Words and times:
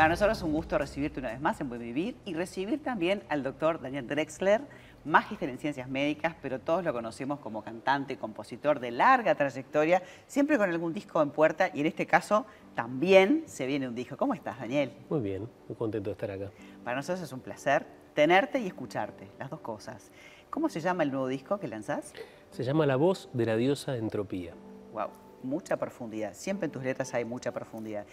Para 0.00 0.08
nosotros 0.08 0.38
es 0.38 0.44
un 0.44 0.52
gusto 0.52 0.78
recibirte 0.78 1.20
una 1.20 1.28
vez 1.28 1.42
más 1.42 1.60
en 1.60 1.68
Buen 1.68 1.82
Vivir 1.82 2.16
y 2.24 2.32
recibir 2.32 2.82
también 2.82 3.22
al 3.28 3.42
doctor 3.42 3.82
Daniel 3.82 4.06
Drexler, 4.06 4.62
magíster 5.04 5.50
en 5.50 5.58
ciencias 5.58 5.90
médicas, 5.90 6.34
pero 6.40 6.58
todos 6.58 6.82
lo 6.82 6.94
conocemos 6.94 7.38
como 7.40 7.62
cantante, 7.62 8.16
compositor 8.16 8.80
de 8.80 8.92
larga 8.92 9.34
trayectoria, 9.34 10.02
siempre 10.26 10.56
con 10.56 10.70
algún 10.70 10.94
disco 10.94 11.20
en 11.20 11.28
puerta 11.28 11.70
y 11.74 11.80
en 11.80 11.86
este 11.86 12.06
caso 12.06 12.46
también 12.74 13.42
se 13.44 13.66
viene 13.66 13.88
un 13.88 13.94
disco. 13.94 14.16
¿Cómo 14.16 14.32
estás, 14.32 14.58
Daniel? 14.58 14.90
Muy 15.10 15.20
bien, 15.20 15.46
muy 15.68 15.76
contento 15.76 16.08
de 16.08 16.12
estar 16.12 16.30
acá. 16.30 16.50
Para 16.82 16.96
nosotros 16.96 17.20
es 17.20 17.30
un 17.34 17.40
placer 17.40 17.84
tenerte 18.14 18.58
y 18.58 18.68
escucharte, 18.68 19.28
las 19.38 19.50
dos 19.50 19.60
cosas. 19.60 20.10
¿Cómo 20.48 20.70
se 20.70 20.80
llama 20.80 21.02
el 21.02 21.10
nuevo 21.10 21.28
disco 21.28 21.60
que 21.60 21.68
lanzás? 21.68 22.14
Se 22.52 22.64
llama 22.64 22.86
La 22.86 22.96
voz 22.96 23.28
de 23.34 23.44
la 23.44 23.56
diosa 23.56 23.98
Entropía. 23.98 24.54
Wow, 24.94 25.10
mucha 25.42 25.76
profundidad. 25.76 26.32
Siempre 26.32 26.64
en 26.64 26.72
tus 26.72 26.82
letras 26.82 27.12
hay 27.12 27.26
mucha 27.26 27.52
profundidad. 27.52 28.06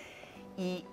Y 0.58 0.84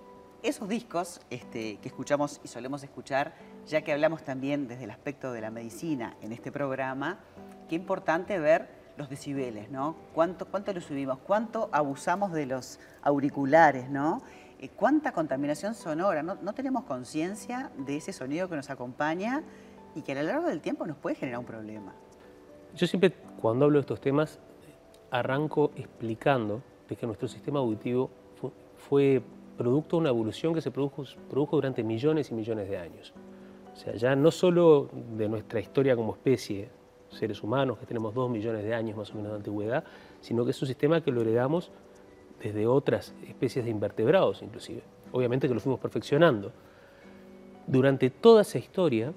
esos 0.47 0.69
discos 0.69 1.21
este, 1.29 1.77
que 1.77 1.87
escuchamos 1.87 2.39
y 2.43 2.47
solemos 2.47 2.83
escuchar, 2.83 3.33
ya 3.65 3.81
que 3.81 3.91
hablamos 3.91 4.23
también 4.23 4.67
desde 4.67 4.83
el 4.83 4.91
aspecto 4.91 5.31
de 5.33 5.41
la 5.41 5.49
medicina 5.49 6.15
en 6.21 6.31
este 6.31 6.51
programa, 6.51 7.19
qué 7.67 7.75
importante 7.75 8.37
ver 8.39 8.69
los 8.95 9.09
decibeles, 9.09 9.71
¿no? 9.71 9.95
¿Cuánto, 10.13 10.45
cuánto 10.45 10.71
lo 10.71 10.81
subimos? 10.81 11.17
¿Cuánto 11.19 11.67
abusamos 11.71 12.31
de 12.31 12.45
los 12.45 12.79
auriculares, 13.01 13.89
¿no? 13.89 14.21
Eh, 14.59 14.69
¿Cuánta 14.69 15.11
contaminación 15.11 15.73
sonora? 15.73 16.21
No, 16.21 16.35
no 16.35 16.53
tenemos 16.53 16.83
conciencia 16.83 17.71
de 17.77 17.97
ese 17.97 18.13
sonido 18.13 18.47
que 18.47 18.55
nos 18.55 18.69
acompaña 18.69 19.43
y 19.95 20.03
que 20.03 20.11
a 20.11 20.15
lo 20.15 20.23
largo 20.23 20.47
del 20.47 20.61
tiempo 20.61 20.85
nos 20.85 20.97
puede 20.97 21.15
generar 21.15 21.39
un 21.39 21.45
problema. 21.45 21.93
Yo 22.75 22.85
siempre, 22.85 23.11
cuando 23.41 23.65
hablo 23.65 23.79
de 23.79 23.81
estos 23.81 23.99
temas, 23.99 24.39
arranco 25.09 25.71
explicando 25.75 26.61
de 26.87 26.95
que 26.95 27.07
nuestro 27.07 27.27
sistema 27.27 27.59
auditivo 27.59 28.11
fue 28.77 29.23
producto 29.57 29.95
de 29.95 30.01
una 30.01 30.09
evolución 30.09 30.53
que 30.53 30.61
se 30.61 30.71
produjo, 30.71 31.05
durante 31.51 31.83
millones 31.83 32.31
y 32.31 32.33
millones 32.33 32.69
de 32.69 32.77
años. 32.77 33.13
O 33.73 33.77
sea, 33.77 33.95
ya 33.95 34.15
no 34.15 34.31
solo 34.31 34.89
de 35.17 35.27
nuestra 35.27 35.59
historia 35.59 35.95
como 35.95 36.13
especie, 36.13 36.69
seres 37.09 37.43
humanos, 37.43 37.77
que 37.77 37.85
tenemos 37.85 38.13
dos 38.13 38.29
millones 38.29 38.63
de 38.63 38.73
años 38.73 38.97
más 38.97 39.11
o 39.11 39.15
menos 39.15 39.31
de 39.31 39.37
antigüedad, 39.37 39.83
sino 40.21 40.45
que 40.45 40.51
es 40.51 40.61
un 40.61 40.67
sistema 40.67 41.01
que 41.01 41.11
lo 41.11 41.21
heredamos 41.21 41.71
desde 42.41 42.67
otras 42.67 43.13
especies 43.27 43.65
de 43.65 43.71
invertebrados 43.71 44.41
inclusive. 44.41 44.83
Obviamente 45.11 45.47
que 45.47 45.53
lo 45.53 45.59
fuimos 45.59 45.79
perfeccionando. 45.79 46.51
Durante 47.67 48.09
toda 48.09 48.41
esa 48.41 48.59
historia 48.59 49.13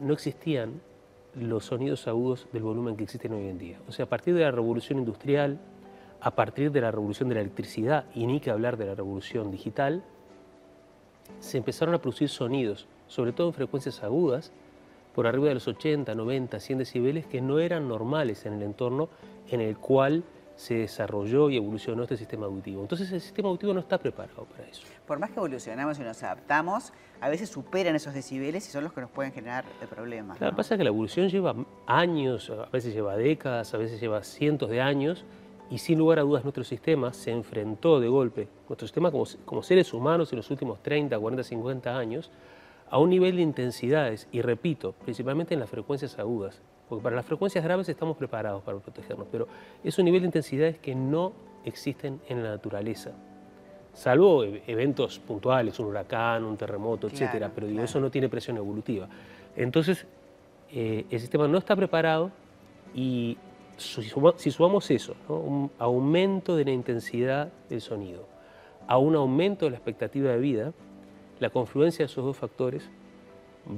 no 0.00 0.14
existían 0.14 0.80
los 1.34 1.66
sonidos 1.66 2.06
agudos 2.08 2.48
del 2.52 2.62
volumen 2.62 2.96
que 2.96 3.04
existen 3.04 3.32
hoy 3.32 3.48
en 3.48 3.58
día. 3.58 3.80
O 3.88 3.92
sea, 3.92 4.06
a 4.06 4.08
partir 4.08 4.34
de 4.34 4.42
la 4.42 4.50
revolución 4.50 4.98
industrial, 4.98 5.58
a 6.22 6.30
partir 6.30 6.70
de 6.70 6.80
la 6.80 6.92
revolución 6.92 7.28
de 7.28 7.34
la 7.34 7.40
electricidad, 7.40 8.04
y 8.14 8.26
ni 8.26 8.38
que 8.38 8.50
hablar 8.50 8.76
de 8.76 8.86
la 8.86 8.94
revolución 8.94 9.50
digital, 9.50 10.04
se 11.40 11.58
empezaron 11.58 11.94
a 11.96 11.98
producir 11.98 12.28
sonidos, 12.28 12.86
sobre 13.08 13.32
todo 13.32 13.48
en 13.48 13.54
frecuencias 13.54 14.04
agudas, 14.04 14.52
por 15.16 15.26
arriba 15.26 15.48
de 15.48 15.54
los 15.54 15.66
80, 15.66 16.14
90, 16.14 16.60
100 16.60 16.78
decibeles, 16.78 17.26
que 17.26 17.40
no 17.40 17.58
eran 17.58 17.88
normales 17.88 18.46
en 18.46 18.54
el 18.54 18.62
entorno 18.62 19.08
en 19.50 19.60
el 19.60 19.76
cual 19.76 20.22
se 20.54 20.74
desarrolló 20.74 21.50
y 21.50 21.56
evolucionó 21.56 22.04
este 22.04 22.16
sistema 22.16 22.46
auditivo. 22.46 22.82
Entonces 22.82 23.10
el 23.10 23.20
sistema 23.20 23.48
auditivo 23.48 23.74
no 23.74 23.80
está 23.80 23.98
preparado 23.98 24.44
para 24.44 24.68
eso. 24.68 24.86
Por 25.06 25.18
más 25.18 25.30
que 25.30 25.36
evolucionamos 25.38 25.98
y 25.98 26.02
nos 26.02 26.22
adaptamos, 26.22 26.92
a 27.20 27.28
veces 27.28 27.48
superan 27.48 27.96
esos 27.96 28.14
decibeles 28.14 28.68
y 28.68 28.70
son 28.70 28.84
los 28.84 28.92
que 28.92 29.00
nos 29.00 29.10
pueden 29.10 29.32
generar 29.32 29.64
el 29.80 29.88
problema. 29.88 30.36
Lo 30.38 30.50
que 30.50 30.56
pasa 30.56 30.74
es 30.74 30.78
que 30.78 30.84
la 30.84 30.90
evolución 30.90 31.28
lleva 31.28 31.56
años, 31.86 32.48
a 32.50 32.66
veces 32.66 32.94
lleva 32.94 33.16
décadas, 33.16 33.74
a 33.74 33.78
veces 33.78 34.00
lleva 34.00 34.22
cientos 34.22 34.70
de 34.70 34.80
años, 34.80 35.24
y 35.72 35.78
sin 35.78 35.98
lugar 35.98 36.18
a 36.18 36.22
dudas 36.22 36.44
nuestro 36.44 36.64
sistema 36.64 37.14
se 37.14 37.30
enfrentó 37.30 37.98
de 37.98 38.06
golpe, 38.06 38.46
nuestro 38.68 38.86
sistema 38.86 39.10
como, 39.10 39.24
como 39.46 39.62
seres 39.62 39.94
humanos 39.94 40.30
en 40.30 40.36
los 40.36 40.50
últimos 40.50 40.82
30, 40.82 41.18
40, 41.18 41.42
50 41.42 41.96
años, 41.96 42.30
a 42.90 42.98
un 42.98 43.08
nivel 43.08 43.36
de 43.36 43.42
intensidades, 43.42 44.28
y 44.32 44.42
repito, 44.42 44.92
principalmente 44.92 45.54
en 45.54 45.60
las 45.60 45.70
frecuencias 45.70 46.18
agudas, 46.18 46.60
porque 46.90 47.02
para 47.02 47.16
las 47.16 47.24
frecuencias 47.24 47.64
graves 47.64 47.88
estamos 47.88 48.18
preparados 48.18 48.62
para 48.62 48.76
protegernos, 48.80 49.26
pero 49.32 49.48
es 49.82 49.98
un 49.98 50.04
nivel 50.04 50.20
de 50.20 50.26
intensidades 50.26 50.78
que 50.78 50.94
no 50.94 51.32
existen 51.64 52.20
en 52.28 52.42
la 52.42 52.50
naturaleza. 52.50 53.12
Salvo 53.94 54.44
e-, 54.44 54.62
eventos 54.66 55.20
puntuales, 55.20 55.80
un 55.80 55.86
huracán, 55.86 56.44
un 56.44 56.58
terremoto, 56.58 57.06
etcétera, 57.06 57.50
pero 57.54 57.66
digo, 57.66 57.82
eso 57.82 57.98
no 57.98 58.10
tiene 58.10 58.28
presión 58.28 58.58
evolutiva. 58.58 59.08
Entonces, 59.56 60.06
eh, 60.70 61.06
el 61.08 61.18
sistema 61.18 61.48
no 61.48 61.56
está 61.56 61.74
preparado 61.74 62.30
y 62.94 63.38
si 63.82 64.50
sumamos 64.50 64.90
eso, 64.90 65.14
un 65.28 65.70
aumento 65.78 66.56
de 66.56 66.64
la 66.64 66.70
intensidad 66.72 67.52
del 67.68 67.80
sonido, 67.80 68.26
a 68.86 68.98
un 68.98 69.14
aumento 69.14 69.64
de 69.66 69.72
la 69.72 69.76
expectativa 69.76 70.30
de 70.30 70.38
vida, 70.38 70.72
la 71.40 71.50
confluencia 71.50 72.04
de 72.04 72.12
esos 72.12 72.24
dos 72.24 72.36
factores 72.36 72.88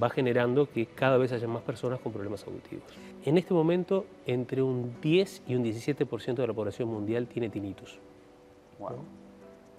va 0.03 0.10
generando 0.10 0.70
que 0.70 0.87
cada 0.87 1.19
vez 1.19 1.32
haya 1.32 1.47
más 1.47 1.62
personas 1.62 2.00
con 2.00 2.12
problemas 2.12 2.44
auditivos. 2.47 2.84
En 3.25 3.38
este 3.38 3.54
momento, 3.54 4.06
entre 4.26 4.62
un 4.62 5.00
10 5.00 5.43
y 5.47 5.54
un 5.54 5.64
17% 5.64 6.34
de 6.34 6.47
la 6.47 6.54
población 6.54 6.88
mundial 6.88 7.26
tiene 7.26 7.48
tinnitus. 7.48 7.98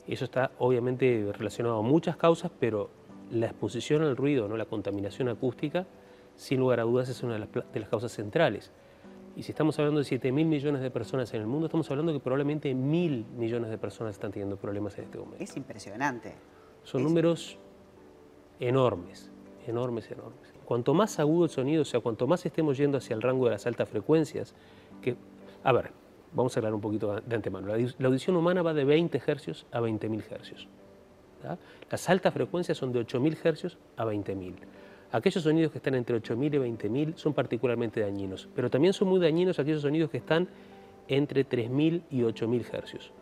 Eso 0.07 0.25
está 0.25 0.51
obviamente 0.59 1.31
relacionado 1.33 1.79
a 1.79 1.81
muchas 1.81 2.17
causas, 2.17 2.51
pero 2.59 2.89
la 3.31 3.47
exposición 3.47 4.03
al 4.03 4.15
ruido, 4.15 4.47
¿no? 4.47 4.55
la 4.57 4.65
contaminación 4.65 5.29
acústica, 5.29 5.85
sin 6.35 6.59
lugar 6.59 6.79
a 6.79 6.83
dudas 6.83 7.09
es 7.09 7.23
una 7.23 7.33
de 7.33 7.39
las, 7.39 7.49
de 7.51 7.79
las 7.79 7.89
causas 7.89 8.11
centrales. 8.11 8.71
Y 9.35 9.43
si 9.43 9.51
estamos 9.51 9.77
hablando 9.79 9.99
de 9.99 10.05
7 10.05 10.31
mil 10.31 10.47
millones 10.47 10.81
de 10.81 10.89
personas 10.91 11.33
en 11.33 11.41
el 11.41 11.47
mundo, 11.47 11.65
estamos 11.65 11.89
hablando 11.91 12.13
que 12.13 12.19
probablemente 12.19 12.73
mil 12.73 13.25
millones 13.37 13.69
de 13.69 13.77
personas 13.77 14.15
están 14.15 14.31
teniendo 14.31 14.55
problemas 14.55 14.97
en 14.97 15.05
este 15.05 15.17
momento. 15.17 15.43
Es 15.43 15.57
impresionante. 15.57 16.33
Son 16.83 17.03
números 17.03 17.57
enormes 18.59 19.31
enormes, 19.67 20.09
enormes. 20.11 20.53
Cuanto 20.65 20.93
más 20.93 21.19
agudo 21.19 21.45
el 21.45 21.49
sonido, 21.49 21.81
o 21.81 21.85
sea, 21.85 21.99
cuanto 21.99 22.27
más 22.27 22.45
estemos 22.45 22.77
yendo 22.77 22.97
hacia 22.97 23.15
el 23.15 23.21
rango 23.21 23.45
de 23.45 23.51
las 23.51 23.65
altas 23.65 23.87
frecuencias, 23.89 24.53
que, 25.01 25.15
a 25.63 25.71
ver, 25.71 25.91
vamos 26.33 26.55
a 26.55 26.59
hablar 26.59 26.73
un 26.73 26.81
poquito 26.81 27.21
de 27.21 27.35
antemano. 27.35 27.67
La, 27.67 28.07
audición 28.07 28.35
humana 28.35 28.61
va 28.61 28.73
de 28.73 28.83
20 28.83 29.21
hercios 29.25 29.65
a 29.71 29.79
20.000 29.79 30.31
hercios. 30.31 30.67
Las 31.91 32.09
altas 32.09 32.33
frecuencias 32.33 32.77
son 32.77 32.91
de 32.91 33.01
8.000 33.01 33.37
hercios 33.43 33.77
a 33.97 34.05
20.000. 34.05 34.55
Aquellos 35.15 35.45
sonidos 35.45 35.71
que 35.71 35.77
están 35.77 35.95
entre 35.95 36.21
8.000 36.21 36.55
y 36.55 36.87
20.000 36.89 37.15
son 37.15 37.33
particularmente 37.33 38.01
dañinos, 38.01 38.49
pero 38.53 38.69
también 38.69 38.91
son 38.91 39.07
muy 39.07 39.21
dañinos 39.21 39.57
aquellos 39.59 39.81
sonidos 39.81 40.09
que 40.09 40.17
están 40.17 40.49
entre 41.07 41.47
3.000 41.47 42.01
y 42.09 42.23
8.000 42.23 42.73
hercios. 42.73 43.13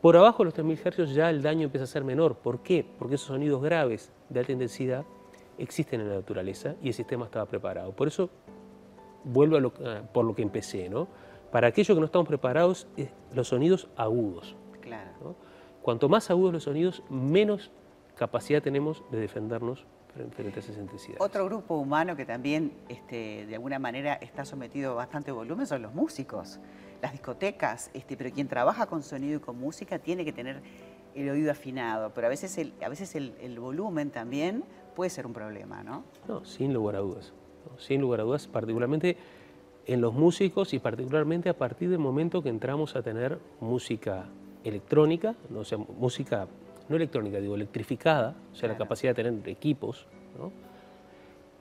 Por 0.00 0.16
abajo 0.16 0.38
de 0.38 0.44
los 0.46 0.54
3.000 0.54 0.86
hercios 0.86 1.14
ya 1.14 1.28
el 1.28 1.42
daño 1.42 1.64
empieza 1.64 1.84
a 1.84 1.86
ser 1.86 2.04
menor. 2.04 2.36
¿Por 2.36 2.60
qué? 2.60 2.86
Porque 2.98 3.16
esos 3.16 3.28
sonidos 3.28 3.60
graves 3.60 4.10
de 4.30 4.40
alta 4.40 4.52
intensidad 4.52 5.04
existen 5.58 6.00
en 6.00 6.08
la 6.08 6.14
naturaleza 6.14 6.74
y 6.82 6.88
el 6.88 6.94
sistema 6.94 7.26
estaba 7.26 7.44
preparado. 7.44 7.92
Por 7.92 8.08
eso 8.08 8.30
vuelvo 9.22 9.58
a 9.58 9.60
lo, 9.60 9.74
por 9.74 10.24
lo 10.24 10.34
que 10.34 10.40
empecé, 10.40 10.88
¿no? 10.88 11.06
Para 11.50 11.66
aquellos 11.66 11.94
que 11.94 12.00
no 12.00 12.06
estamos 12.06 12.28
preparados, 12.28 12.86
los 13.34 13.48
sonidos 13.48 13.88
agudos. 13.96 14.56
Claro. 14.80 15.36
Cuanto 15.82 16.08
más 16.08 16.30
agudos 16.30 16.54
los 16.54 16.62
sonidos, 16.62 17.02
menos 17.10 17.70
capacidad 18.16 18.62
tenemos 18.62 19.04
de 19.10 19.20
defendernos 19.20 19.84
frente 20.14 20.42
a 20.42 20.48
esas. 20.48 20.76
Otro 21.18 21.44
grupo 21.46 21.76
humano 21.76 22.16
que 22.16 22.24
también 22.24 22.72
este, 22.88 23.46
de 23.46 23.54
alguna 23.54 23.78
manera 23.78 24.14
está 24.14 24.44
sometido 24.44 24.92
a 24.92 24.94
bastante 24.94 25.32
volumen 25.32 25.66
son 25.66 25.82
los 25.82 25.94
músicos, 25.94 26.60
las 27.00 27.12
discotecas, 27.12 27.90
este, 27.94 28.16
pero 28.16 28.30
quien 28.30 28.48
trabaja 28.48 28.86
con 28.86 29.02
sonido 29.02 29.38
y 29.38 29.40
con 29.40 29.58
música 29.58 29.98
tiene 29.98 30.24
que 30.24 30.32
tener 30.32 30.60
el 31.14 31.28
oído 31.28 31.50
afinado, 31.50 32.12
pero 32.14 32.26
a 32.26 32.30
veces 32.30 32.56
el, 32.58 32.72
a 32.82 32.88
veces 32.88 33.14
el 33.14 33.58
volumen 33.58 34.10
también 34.10 34.64
puede 34.94 35.10
ser 35.10 35.26
un 35.26 35.32
problema, 35.32 35.82
¿no? 35.82 36.04
No, 36.28 36.44
sin 36.44 36.72
lugar 36.72 36.96
a 36.96 37.00
dudas. 37.00 37.32
sin 37.78 38.00
lugar 38.00 38.20
a 38.20 38.22
dudas, 38.24 38.46
particularmente 38.46 39.16
en 39.86 40.00
los 40.00 40.14
músicos 40.14 40.74
y 40.74 40.78
particularmente 40.78 41.48
a 41.48 41.56
partir 41.56 41.90
del 41.90 41.98
momento 41.98 42.42
que 42.42 42.48
entramos 42.48 42.94
a 42.94 43.02
tener 43.02 43.38
música 43.60 44.26
electrónica, 44.64 45.34
¿no? 45.50 45.60
o 45.60 45.64
sea, 45.64 45.78
música 45.78 46.46
no 46.92 46.96
electrónica, 46.96 47.40
digo 47.40 47.54
electrificada, 47.54 48.36
o 48.52 48.54
sea, 48.54 48.68
la 48.68 48.76
capacidad 48.76 49.14
de 49.14 49.22
tener 49.22 49.48
equipos, 49.48 50.06
¿no? 50.38 50.52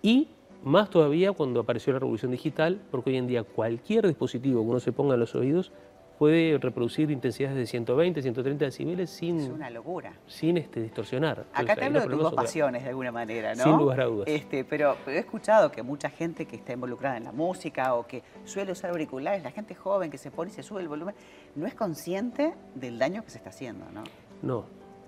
y 0.01 0.27
más 0.63 0.89
todavía 0.89 1.31
cuando 1.31 1.59
apareció 1.59 1.93
la 1.93 1.99
revolución 1.99 2.31
digital, 2.31 2.79
porque 2.91 3.09
hoy 3.11 3.17
en 3.17 3.27
día 3.27 3.43
cualquier 3.43 4.07
dispositivo 4.07 4.61
que 4.61 4.69
uno 4.69 4.79
se 4.79 4.91
ponga 4.91 5.15
en 5.15 5.19
los 5.19 5.33
oídos 5.35 5.71
puede 6.19 6.59
reproducir 6.59 7.09
intensidades 7.09 7.57
de 7.57 7.65
120, 7.65 8.21
130 8.21 8.65
decibeles 8.65 9.09
sin... 9.09 9.39
Es 9.39 9.49
una 9.49 9.71
locura. 9.71 10.13
Sin 10.27 10.55
este, 10.55 10.79
distorsionar. 10.79 11.47
Acá 11.51 11.75
te 11.75 11.85
hablo 11.85 11.99
de 11.99 12.05
tus 12.05 12.19
dos 12.19 12.33
pasiones 12.35 12.83
de 12.83 12.89
alguna 12.89 13.11
manera, 13.11 13.55
¿no? 13.55 13.63
Sin 13.63 13.71
lugar 13.75 14.01
a 14.01 14.05
dudas. 14.05 14.27
Este, 14.27 14.63
pero, 14.63 14.97
he 15.07 15.17
escuchado 15.17 15.71
que 15.71 15.81
mucha 15.81 16.11
gente 16.11 16.45
que 16.45 16.57
está 16.57 16.73
involucrada 16.73 17.17
en 17.17 17.23
la 17.23 17.31
música 17.31 17.95
o 17.95 18.05
que 18.05 18.21
suele 18.43 18.71
usar 18.71 18.91
auriculares, 18.91 19.41
la 19.41 19.49
gente 19.49 19.73
joven 19.73 20.11
que 20.11 20.19
se 20.19 20.29
pone 20.29 20.51
y 20.51 20.53
se 20.53 20.61
sube 20.61 20.81
el 20.81 20.87
volumen, 20.87 21.15
no 21.55 21.65
es 21.65 21.73
consciente 21.73 22.53
del 22.75 22.99
daño 22.99 23.23
que 23.23 23.31
se 23.31 23.39
está 23.39 23.49
haciendo, 23.49 23.85
¿no? 23.91 24.03
No, 24.43 24.65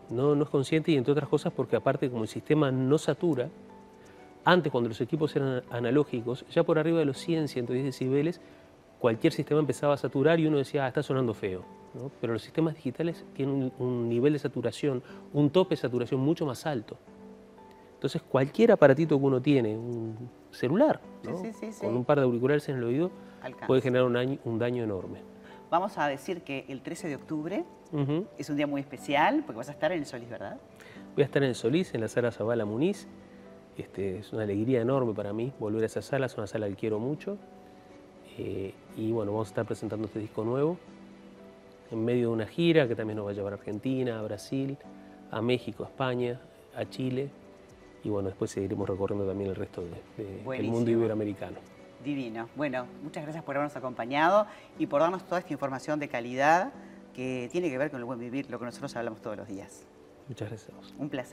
no, 0.10 0.36
no 0.36 0.44
es 0.44 0.50
consciente 0.50 0.92
y 0.92 0.98
entre 0.98 1.12
otras 1.12 1.30
cosas 1.30 1.54
porque 1.54 1.76
aparte 1.76 2.10
como 2.10 2.24
el 2.24 2.30
sistema 2.30 2.72
no 2.72 2.98
satura, 2.98 3.50
antes 4.46 4.72
cuando 4.72 4.90
los 4.90 5.00
equipos 5.02 5.36
eran 5.36 5.64
analógicos, 5.70 6.46
ya 6.52 6.64
por 6.64 6.78
arriba 6.78 7.00
de 7.00 7.06
los 7.06 7.18
100, 7.18 7.48
110 7.48 7.86
decibeles, 7.86 8.42
cualquier 9.00 9.34
sistema 9.34 9.60
empezaba 9.60 9.94
a 9.94 9.98
saturar 9.98 10.40
y 10.40 10.48
uno 10.48 10.58
decía, 10.58 10.86
ah, 10.86 10.88
está 10.88 11.04
sonando 11.04 11.34
feo. 11.34 11.64
Pero 12.20 12.34
los 12.34 12.42
sistemas 12.42 12.74
digitales 12.76 13.24
tienen 13.34 13.72
un, 13.78 14.10
nivel 14.10 14.34
de 14.34 14.40
saturación, 14.40 15.04
un 15.32 15.50
tope 15.50 15.76
de 15.76 15.82
saturación 15.82 16.20
mucho 16.20 16.46
más 16.46 16.66
alto. 16.66 16.98
Entonces 17.96 18.22
cualquier 18.22 18.72
aparatito 18.72 19.18
que 19.18 19.26
uno 19.26 19.42
tiene, 19.42 19.78
un 19.78 20.30
celular, 20.52 21.00
Sí, 21.22 21.30
¿no? 21.30 21.38
sí, 21.38 21.54
sí, 21.54 21.72
sí. 21.72 21.86
con 21.86 21.96
un 21.96 22.04
par 22.04 22.18
de 22.20 22.26
auriculares 22.26 22.68
en 22.70 22.78
el 22.78 22.84
oído, 22.84 23.12
Alcanza. 23.42 23.68
puede 23.68 23.82
generar 23.82 24.06
un 24.06 24.60
daño 24.60 24.84
enorme. 24.84 25.20
Vamos 25.74 25.98
a 25.98 26.08
decir 26.08 26.42
que 26.44 26.66
el 26.68 26.82
13 26.82 27.08
de 27.08 27.16
octubre 27.16 27.64
es 28.38 28.48
un 28.48 28.58
día 28.58 28.68
muy 28.68 28.80
especial 28.80 29.42
porque 29.44 29.58
vas 29.58 29.70
a 29.70 29.72
estar 29.72 29.92
en 29.92 29.98
el 30.02 30.06
Solís, 30.06 30.30
¿verdad? 30.30 30.58
Voy 31.16 31.24
a 31.24 31.26
estar 31.26 31.42
en 31.42 31.50
el 31.50 31.56
Solís, 31.56 31.96
en 31.96 32.02
la 32.02 32.08
sala 32.08 32.32
Zabala 32.32 32.64
Muniz. 32.64 33.08
Este, 33.76 34.20
es 34.20 34.32
una 34.34 34.44
alegría 34.44 34.82
enorme 34.82 35.16
para 35.16 35.34
mí 35.34 35.52
volver 35.60 35.82
a 35.82 35.86
esa 35.88 36.04
sala, 36.04 36.28
es 36.28 36.38
una 36.38 36.46
sala 36.46 36.70
que 36.70 36.76
quiero 36.76 37.00
mucho. 37.00 37.40
Eh, 38.38 38.72
y 38.98 39.12
bueno, 39.12 39.32
vamos 39.32 39.48
a 39.48 39.50
estar 39.50 39.66
presentando 39.66 40.06
este 40.06 40.20
disco 40.20 40.44
nuevo 40.44 40.78
en 41.90 42.06
medio 42.06 42.28
de 42.28 42.34
una 42.36 42.46
gira 42.46 42.88
que 42.88 42.94
también 42.96 43.18
nos 43.18 43.26
va 43.26 43.32
a 43.32 43.34
llevar 43.34 43.54
a 43.54 43.56
Argentina, 43.56 44.20
a 44.20 44.22
Brasil, 44.22 44.78
a 45.32 45.42
México, 45.42 45.86
a 45.86 45.88
España, 45.88 46.40
a 46.76 46.86
Chile. 46.88 47.32
Y 48.04 48.10
bueno, 48.10 48.30
después 48.30 48.52
seguiremos 48.52 48.88
recorriendo 48.88 49.26
también 49.26 49.50
el 49.50 49.56
resto 49.56 49.82
de- 49.82 50.24
de- 50.24 50.44
del 50.58 50.68
mundo 50.68 50.92
iberoamericano. 50.92 51.58
Divino. 52.04 52.50
Bueno, 52.56 52.88
muchas 53.02 53.24
gracias 53.24 53.44
por 53.44 53.56
habernos 53.56 53.76
acompañado 53.76 54.48
y 54.78 54.88
por 54.88 55.02
darnos 55.02 55.24
toda 55.26 55.40
esta 55.40 55.54
información 55.54 56.00
de 56.00 56.08
calidad 56.08 56.74
que 57.14 57.50
tiene 57.52 57.70
que 57.70 57.78
ver 57.78 57.92
con 57.92 58.00
el 58.00 58.06
buen 58.06 58.20
vivir, 58.20 58.50
lo 58.50 58.60
que 58.60 58.66
nosotros 58.66 58.96
hablamos 58.96 59.22
todos 59.22 59.38
los 59.38 59.48
días. 59.48 59.86
Muchas 60.28 60.50
gracias. 60.50 60.74
Un 60.98 61.10
placer. 61.10 61.32